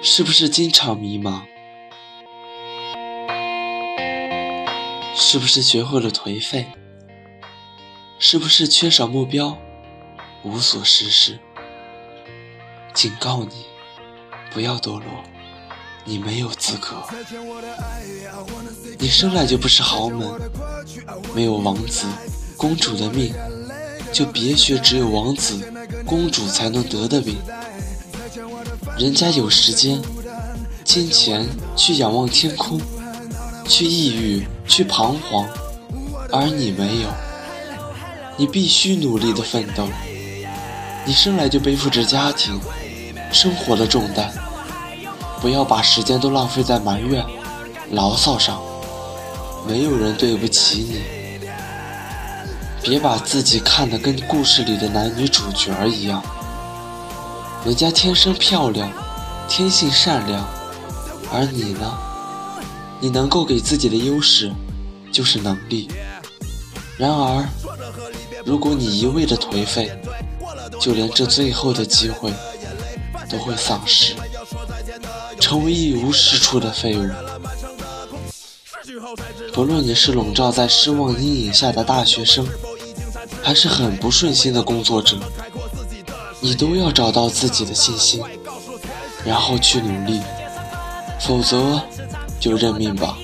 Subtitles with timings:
[0.00, 1.42] 是不是经常迷茫？
[5.16, 6.66] 是不是学会了颓废？
[8.20, 9.58] 是不是缺少目标，
[10.44, 11.40] 无所事事？
[12.92, 13.64] 警告你，
[14.52, 15.24] 不要堕落，
[16.04, 17.02] 你没有资格。
[19.00, 20.40] 你生来就不是豪门，
[21.34, 22.06] 没有王子、
[22.56, 23.34] 公主的命，
[24.14, 25.60] 就别学只有王子、
[26.06, 27.36] 公主才能得的病。
[28.96, 30.00] 人家有时间、
[30.84, 32.80] 金钱去仰望天空，
[33.66, 35.48] 去抑郁，去彷徨，
[36.30, 37.08] 而你没有。
[38.36, 39.88] 你必须努力的奋斗。
[41.04, 42.58] 你生来就背负着家庭、
[43.32, 44.32] 生活的重担，
[45.40, 47.24] 不要把时间都浪费在埋怨、
[47.90, 48.62] 牢骚上。
[49.66, 51.23] 没有人对不起你。
[52.84, 56.22] 别把自己看得跟故事里的男女主角一样。
[57.64, 58.92] 人家天生漂亮，
[59.48, 60.46] 天性善良，
[61.32, 61.90] 而你呢？
[63.00, 64.52] 你能够给自己的优势
[65.10, 65.88] 就是能力。
[66.98, 67.48] 然而，
[68.44, 69.90] 如果你一味的颓废，
[70.78, 72.30] 就连这最后的机会
[73.30, 74.14] 都会丧失，
[75.40, 77.08] 成为一无是处的废物。
[79.54, 82.46] 不论你是笼罩在失望阴影下的大学生，
[83.44, 85.18] 还是很不顺心的工作者。
[86.40, 88.22] 你都要找到自己的信心，
[89.22, 90.20] 然后去努力，
[91.20, 91.80] 否则
[92.40, 93.18] 就认命吧。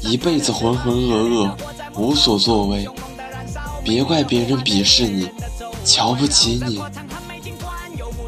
[0.00, 1.52] 一辈子浑浑噩噩，
[1.94, 2.88] 无所作为，
[3.84, 5.28] 别怪别人鄙视你，
[5.84, 6.82] 瞧不起你，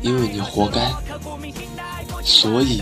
[0.03, 0.92] 因为你活该。
[2.25, 2.81] 所以，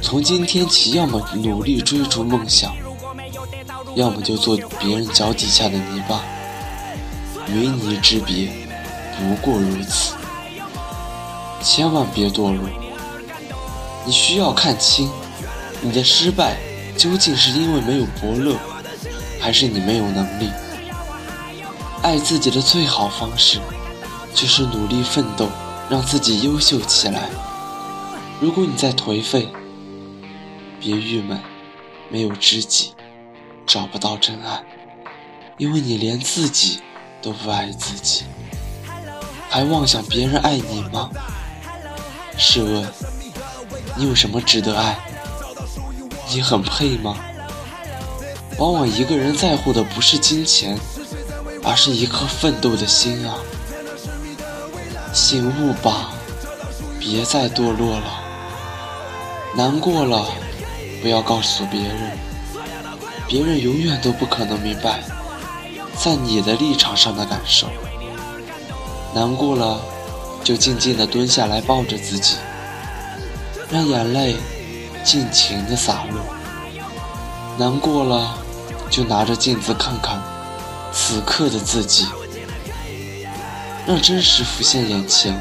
[0.00, 2.72] 从今天起，要么努力追逐梦想，
[3.96, 6.22] 要么就做别人脚底下的泥巴。
[7.48, 8.50] 与你之别。
[9.18, 10.14] 不过如此，
[11.62, 12.68] 千万别堕落。
[14.04, 15.10] 你需要看清，
[15.80, 16.56] 你的失败
[16.96, 18.56] 究竟是因为没有伯乐，
[19.40, 20.50] 还是你没有能力？
[22.02, 23.58] 爱自己的最好方式，
[24.32, 25.48] 就是努力奋斗，
[25.90, 27.28] 让自己优秀起来。
[28.38, 29.48] 如果你在颓废，
[30.78, 31.40] 别郁闷，
[32.10, 32.92] 没有知己，
[33.66, 34.62] 找不到真爱，
[35.56, 36.80] 因为你连自己
[37.26, 38.22] 都不爱自己。
[39.50, 41.10] 还妄想别人爱你吗？
[42.38, 42.86] 试问，
[43.96, 44.96] 你有什么值得爱？
[46.30, 47.16] 你很配吗？
[48.58, 50.78] 往往一个人在乎的不是金钱，
[51.64, 53.34] 而是一颗奋斗的心啊！
[55.12, 56.12] 醒悟吧，
[57.00, 58.22] 别再堕落了。
[59.56, 60.28] 难过了，
[61.02, 62.16] 不要告诉别人，
[63.26, 65.00] 别人永远都不可能明白，
[65.98, 67.68] 在你的立场上的感受。
[69.14, 69.80] 难过了，
[70.44, 72.36] 就静静地蹲下来，抱着自己，
[73.70, 74.36] 让眼泪
[75.02, 76.20] 尽情地洒落。
[77.58, 78.34] 难过了，
[78.90, 80.22] 就拿着镜子看看
[80.92, 82.06] 此刻的自己，
[83.86, 85.34] 让真实浮现眼前。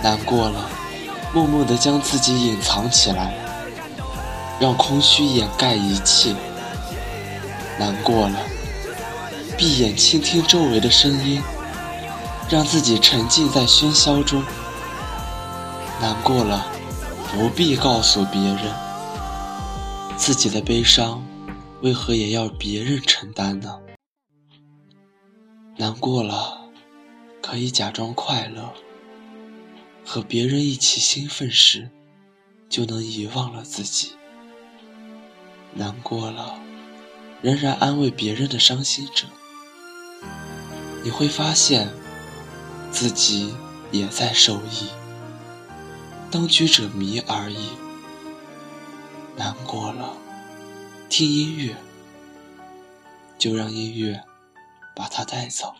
[0.00, 0.70] 难过了，
[1.34, 3.34] 默默地将自己隐藏起来，
[4.60, 6.32] 让空虚掩盖一切。
[7.80, 8.38] 难过了，
[9.58, 11.42] 闭眼倾听周围的声音。
[12.50, 14.42] 让自己沉浸在喧嚣中，
[16.00, 16.66] 难过了，
[17.30, 18.74] 不必告诉别人。
[20.16, 21.22] 自己的悲伤，
[21.82, 23.78] 为何也要别人承担呢？
[25.76, 26.58] 难过了，
[27.42, 28.72] 可以假装快乐，
[30.02, 31.90] 和别人一起兴奋时，
[32.70, 34.12] 就能遗忘了自己。
[35.74, 36.58] 难过了，
[37.42, 39.26] 仍然安慰别人的伤心者，
[41.08, 41.90] 你会发现。
[42.90, 43.54] 自己
[43.90, 44.88] 也在受益，
[46.30, 47.70] 当局者迷而已。
[49.36, 50.12] 难过了，
[51.08, 51.76] 听音乐，
[53.38, 54.22] 就让音乐
[54.94, 55.74] 把它带走。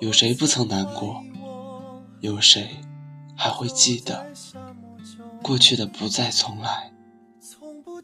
[0.00, 1.22] 有谁不曾难过？
[2.20, 2.80] 有谁
[3.36, 4.32] 还会记得？
[5.42, 6.92] 过去的不再重来，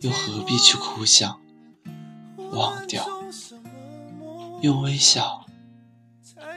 [0.01, 1.41] 又何必去哭想？
[2.53, 3.05] 忘掉，
[4.61, 5.44] 用微笑。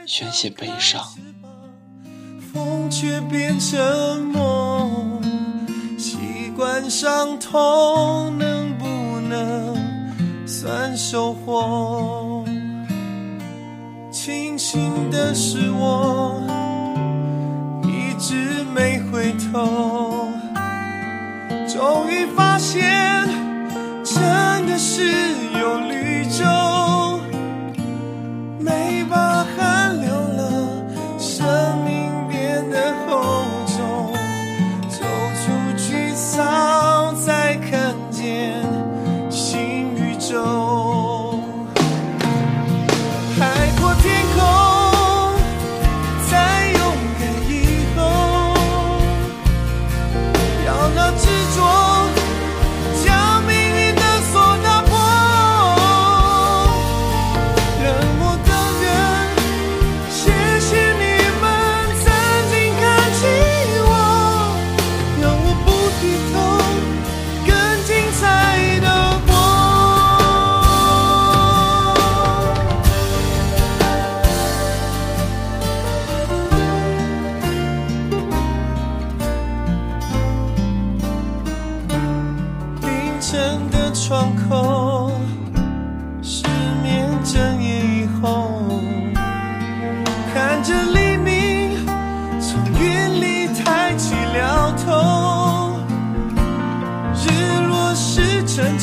[0.08, 1.02] 宣泄悲伤，
[2.50, 5.20] 风却变成梦，
[5.98, 6.16] 习
[6.56, 8.86] 惯伤痛，能不
[9.28, 9.76] 能
[10.46, 12.42] 算收获？
[14.10, 16.42] 庆幸的是，我
[17.84, 20.26] 一直没回头，
[21.68, 23.28] 终于发现，
[24.02, 24.24] 真
[24.66, 25.02] 的是
[25.60, 25.78] 有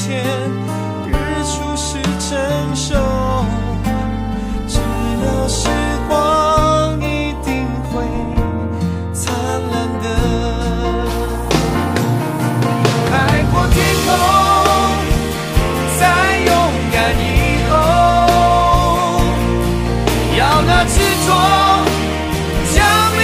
[0.07, 0.24] 天，
[1.07, 1.13] 日
[1.46, 2.38] 出时成
[2.75, 2.94] 熟，
[4.68, 4.78] 只
[5.25, 5.68] 要时
[6.07, 8.06] 光一定会
[9.16, 9.34] 灿
[9.72, 9.74] 烂
[10.04, 10.06] 的。
[13.10, 13.13] 海
[13.52, 13.75] 阔天
[14.06, 14.07] 空，
[15.98, 16.02] 再
[16.46, 16.50] 勇
[16.92, 17.25] 敢以
[17.72, 17.74] 后，
[20.38, 20.94] 要那执
[21.25, 21.28] 着，
[22.75, 23.15] 将。